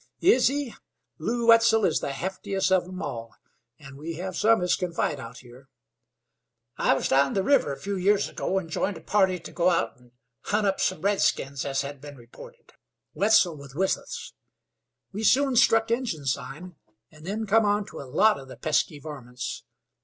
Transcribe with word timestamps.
"Is 0.19 0.47
he? 0.47 0.73
Lew 1.19 1.45
Wetzel 1.45 1.85
is 1.85 1.99
the 1.99 2.09
heftiest 2.11 2.71
of 2.71 2.85
'em 2.85 3.03
all, 3.03 3.35
an' 3.77 3.97
we 3.97 4.15
hev 4.15 4.35
some 4.35 4.63
as 4.63 4.73
kin 4.75 4.91
fight 4.91 5.19
out 5.19 5.37
here. 5.45 5.69
I 6.75 6.95
was 6.95 7.07
down 7.07 7.33
the 7.35 7.43
river 7.43 7.71
a 7.71 7.79
few 7.79 7.95
years 7.97 8.27
ago 8.27 8.57
and 8.57 8.67
joined 8.67 8.97
a 8.97 9.01
party 9.01 9.37
to 9.39 9.51
go 9.51 9.69
out 9.69 9.97
an' 9.97 10.13
hunt 10.45 10.65
up 10.65 10.79
some 10.79 11.01
redskins 11.01 11.65
as 11.65 11.83
had 11.83 12.01
been 12.01 12.17
reported. 12.17 12.73
Wetzel 13.13 13.55
was 13.57 13.75
with 13.75 13.95
us. 13.95 14.33
We 15.11 15.23
soon 15.23 15.55
struck 15.55 15.91
Injun 15.91 16.25
sign, 16.25 16.77
and 17.11 17.23
then 17.23 17.45
come 17.45 17.65
on 17.65 17.85
to 17.85 18.01
a 18.01 18.09
lot 18.09 18.39
of 18.39 18.47
the 18.47 18.57
pesky 18.57 18.97
varmints. 18.99 19.65